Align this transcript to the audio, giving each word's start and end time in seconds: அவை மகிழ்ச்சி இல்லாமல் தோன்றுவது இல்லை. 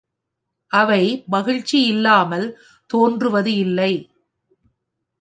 அவை 0.71 1.03
மகிழ்ச்சி 1.27 1.77
இல்லாமல் 1.85 2.47
தோன்றுவது 2.89 3.53
இல்லை. 3.55 3.93